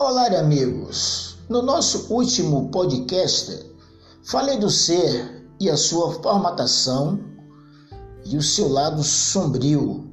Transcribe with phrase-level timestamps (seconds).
[0.00, 1.38] Olá, amigos!
[1.48, 3.66] No nosso último podcast,
[4.22, 7.18] falei do ser e a sua formatação
[8.24, 10.08] e o seu lado sombrio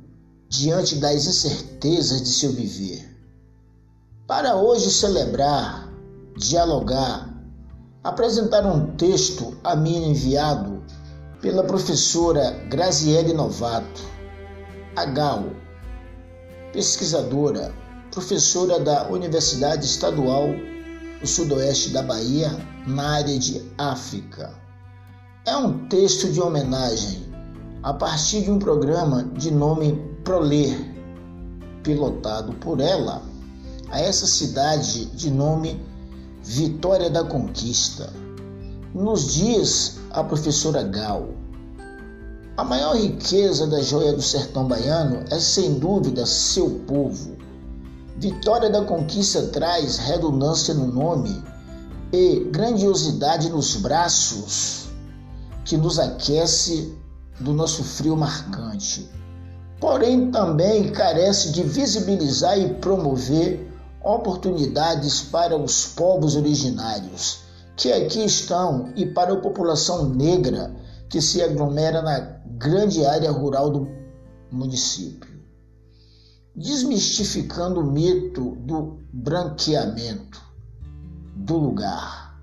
[0.50, 3.16] diante das incertezas de seu viver.
[4.26, 5.88] Para hoje celebrar,
[6.36, 7.32] dialogar,
[8.04, 10.84] apresentar um texto a mim enviado
[11.40, 14.02] pela professora Graziele Novato,
[14.96, 15.44] a Gal,
[16.74, 17.85] pesquisadora,
[18.16, 20.48] professora da Universidade Estadual
[21.20, 22.50] do Sudoeste da Bahia,
[22.88, 24.54] na área de África.
[25.46, 27.26] É um texto de homenagem
[27.84, 30.78] a partir de um programa de nome Proler,
[31.84, 33.22] pilotado por ela,
[33.92, 35.86] a essa cidade de nome
[36.42, 38.14] Vitória da Conquista.
[38.94, 41.28] Nos diz a professora Gal,
[42.56, 47.44] a maior riqueza da joia do sertão baiano é sem dúvida seu povo.
[48.18, 51.44] Vitória da conquista traz redundância no nome
[52.14, 54.88] e grandiosidade nos braços
[55.66, 56.98] que nos aquece
[57.40, 59.10] do nosso frio marcante.
[59.82, 63.70] Porém, também carece de visibilizar e promover
[64.02, 67.40] oportunidades para os povos originários
[67.76, 70.74] que aqui estão e para a população negra
[71.10, 72.20] que se aglomera na
[72.58, 73.88] grande área rural do
[74.50, 75.35] município.
[76.56, 80.42] Desmistificando o mito do branqueamento
[81.36, 82.40] do lugar.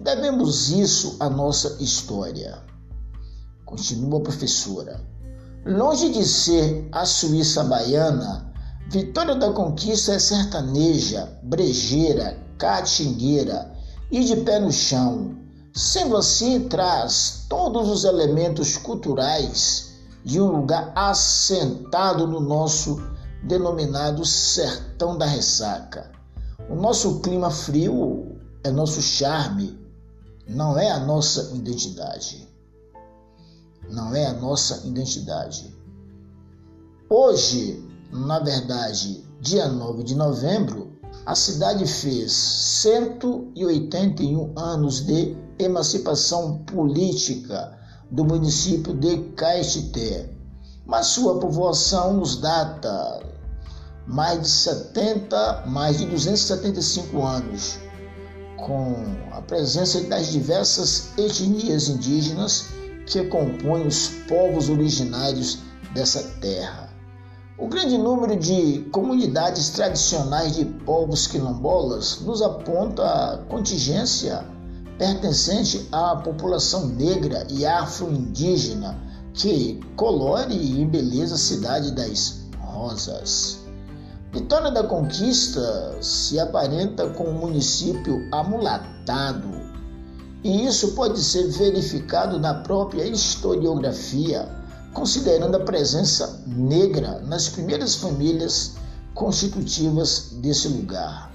[0.00, 2.62] Devemos isso à nossa história.
[3.64, 5.00] Continua a professora.
[5.64, 8.52] Longe de ser a Suíça baiana,
[8.90, 13.72] Vitória da Conquista é sertaneja, brejeira, catingueira
[14.10, 15.38] e de pé no chão
[15.78, 19.92] Sendo assim, traz todos os elementos culturais
[20.24, 23.00] de um lugar assentado no nosso
[23.42, 26.10] denominado Sertão da Ressaca.
[26.68, 29.78] O nosso clima frio é nosso charme,
[30.46, 32.48] não é a nossa identidade.
[33.90, 35.74] Não é a nossa identidade.
[37.08, 37.82] Hoje,
[38.12, 40.92] na verdade, dia 9 de novembro,
[41.24, 47.78] a cidade fez 181 anos de emancipação política
[48.10, 50.37] do município de Caetité,
[50.88, 53.20] mas sua povoação nos data
[54.06, 57.78] mais de 70, mais de 275 anos,
[58.56, 58.96] com
[59.32, 62.68] a presença das diversas etnias indígenas
[63.06, 65.58] que compõem os povos originários
[65.92, 66.88] dessa terra.
[67.58, 74.42] O grande número de comunidades tradicionais de povos quilombolas nos aponta a contingência
[74.96, 79.07] pertencente à população negra e afro-indígena
[79.38, 83.58] que colore e embeleza a cidade das rosas.
[84.32, 89.48] Vitória da Conquista se aparenta com um município amulatado,
[90.42, 94.48] e isso pode ser verificado na própria historiografia,
[94.92, 98.74] considerando a presença negra nas primeiras famílias
[99.14, 101.32] constitutivas desse lugar.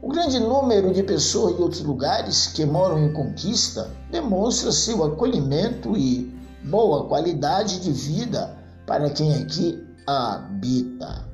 [0.00, 5.96] O grande número de pessoas de outros lugares que moram em Conquista demonstra seu acolhimento
[5.96, 6.36] e
[6.66, 8.56] boa qualidade de vida
[8.86, 11.24] para quem aqui habita.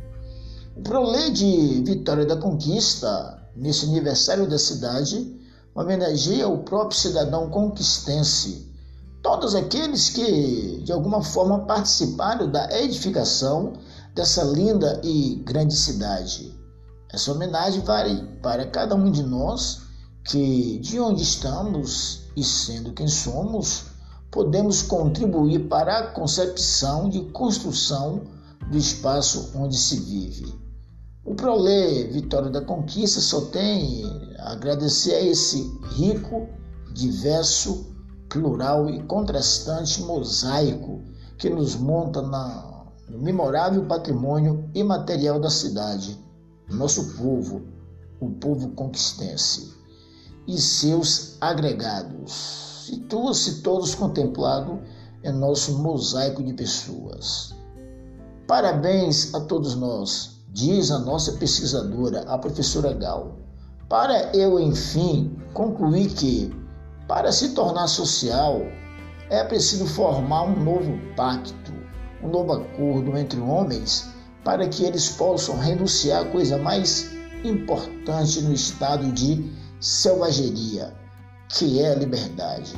[0.76, 5.38] O prolê de Vitória da Conquista, nesse aniversário da cidade,
[5.74, 8.70] homenageia o próprio cidadão conquistense,
[9.22, 13.74] todos aqueles que de alguma forma participaram da edificação
[14.14, 16.54] dessa linda e grande cidade.
[17.10, 19.82] Essa homenagem vai para cada um de nós
[20.24, 23.91] que, de onde estamos e sendo quem somos,
[24.32, 28.22] podemos contribuir para a concepção de construção
[28.70, 30.52] do espaço onde se vive.
[31.22, 34.02] O Prolê Vitória da Conquista só tem
[34.38, 36.48] a agradecer a esse rico,
[36.94, 37.94] diverso,
[38.28, 41.02] plural e contrastante mosaico
[41.36, 46.18] que nos monta na, no memorável patrimônio imaterial da cidade
[46.70, 47.62] nosso povo,
[48.18, 49.74] o povo conquistense,
[50.46, 52.71] e seus agregados.
[52.92, 54.78] Situa-se todos contemplado
[55.24, 57.54] em nosso mosaico de pessoas.
[58.46, 63.38] Parabéns a todos nós, diz a nossa pesquisadora, a professora Gal.
[63.88, 66.54] Para eu, enfim, concluir que,
[67.08, 68.60] para se tornar social,
[69.30, 71.72] é preciso formar um novo pacto,
[72.22, 74.06] um novo acordo entre homens
[74.44, 77.10] para que eles possam renunciar à coisa mais
[77.42, 79.50] importante no estado de
[79.80, 80.94] selvageria,
[81.52, 82.74] que é a liberdade.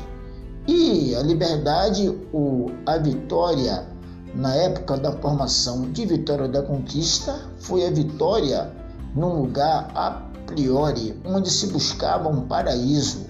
[0.67, 3.87] E a liberdade, o, a vitória
[4.35, 8.73] na época da formação de Vitória da Conquista foi a vitória
[9.15, 13.26] num lugar priori, onde se buscava um paraíso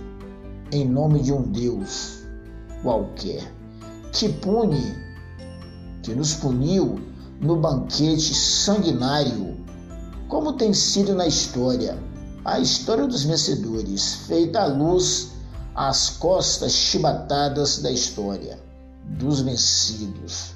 [0.72, 2.24] em nome de um Deus
[2.82, 3.42] qualquer,
[4.12, 4.94] que pune,
[6.02, 7.00] que nos puniu
[7.40, 9.56] no banquete sanguinário,
[10.28, 11.98] como tem sido na história,
[12.44, 15.33] a história dos vencedores, feita à luz
[15.74, 18.58] às costas chibatadas da história,
[19.18, 20.54] dos vencidos.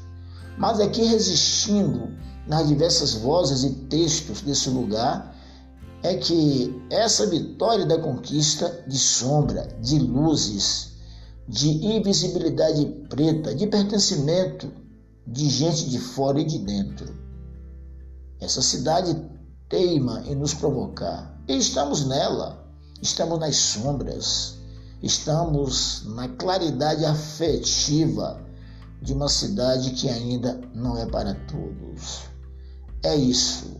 [0.56, 2.10] Mas aqui resistindo
[2.46, 5.36] nas diversas vozes e textos desse lugar,
[6.02, 10.92] é que essa vitória da conquista de sombra, de luzes,
[11.46, 14.70] de invisibilidade preta, de pertencimento
[15.26, 17.14] de gente de fora e de dentro.
[18.40, 19.14] Essa cidade
[19.68, 21.38] teima em nos provocar.
[21.46, 22.66] E estamos nela,
[23.02, 24.57] estamos nas sombras,
[25.02, 28.44] estamos na claridade afetiva
[29.00, 32.22] de uma cidade que ainda não é para todos.
[33.02, 33.76] É isso.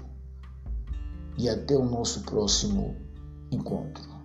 [1.37, 2.97] E até o nosso próximo
[3.51, 4.18] encontro.